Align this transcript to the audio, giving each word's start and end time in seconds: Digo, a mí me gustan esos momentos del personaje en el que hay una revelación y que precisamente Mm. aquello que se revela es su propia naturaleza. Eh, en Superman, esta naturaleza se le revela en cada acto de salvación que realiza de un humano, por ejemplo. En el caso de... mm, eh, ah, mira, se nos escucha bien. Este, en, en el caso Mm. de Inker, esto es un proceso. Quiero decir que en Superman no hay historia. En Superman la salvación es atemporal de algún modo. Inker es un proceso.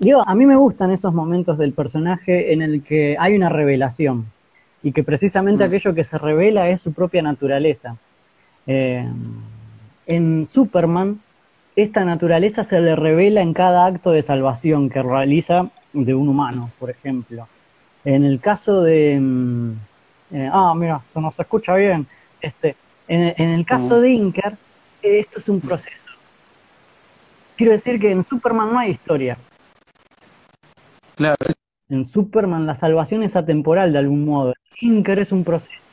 Digo, 0.00 0.22
a 0.24 0.32
mí 0.36 0.46
me 0.46 0.54
gustan 0.54 0.92
esos 0.92 1.12
momentos 1.12 1.58
del 1.58 1.72
personaje 1.72 2.52
en 2.52 2.62
el 2.62 2.84
que 2.84 3.16
hay 3.18 3.34
una 3.34 3.48
revelación 3.48 4.26
y 4.80 4.92
que 4.92 5.02
precisamente 5.02 5.64
Mm. 5.64 5.66
aquello 5.66 5.92
que 5.94 6.04
se 6.04 6.16
revela 6.18 6.68
es 6.68 6.80
su 6.82 6.92
propia 6.92 7.20
naturaleza. 7.20 7.96
Eh, 8.68 9.04
en 10.06 10.46
Superman, 10.46 11.20
esta 11.74 12.04
naturaleza 12.04 12.62
se 12.62 12.80
le 12.80 12.94
revela 12.94 13.40
en 13.42 13.52
cada 13.52 13.86
acto 13.86 14.12
de 14.12 14.22
salvación 14.22 14.88
que 14.88 15.02
realiza 15.02 15.68
de 15.92 16.14
un 16.14 16.28
humano, 16.28 16.70
por 16.78 16.90
ejemplo. 16.90 17.48
En 18.04 18.24
el 18.24 18.38
caso 18.38 18.82
de... 18.82 19.18
mm, 19.20 19.72
eh, 20.30 20.50
ah, 20.52 20.74
mira, 20.76 21.00
se 21.12 21.20
nos 21.20 21.36
escucha 21.40 21.74
bien. 21.74 22.06
Este, 22.40 22.76
en, 23.08 23.34
en 23.36 23.50
el 23.50 23.66
caso 23.66 23.96
Mm. 23.96 24.00
de 24.00 24.10
Inker, 24.10 24.56
esto 25.02 25.40
es 25.40 25.48
un 25.48 25.60
proceso. 25.60 26.04
Quiero 27.56 27.72
decir 27.72 27.98
que 27.98 28.12
en 28.12 28.22
Superman 28.22 28.72
no 28.72 28.78
hay 28.78 28.92
historia. 28.92 29.36
En 31.88 32.04
Superman 32.04 32.66
la 32.66 32.74
salvación 32.74 33.22
es 33.22 33.34
atemporal 33.34 33.92
de 33.92 33.98
algún 33.98 34.24
modo. 34.24 34.54
Inker 34.80 35.18
es 35.18 35.32
un 35.32 35.44
proceso. 35.44 35.87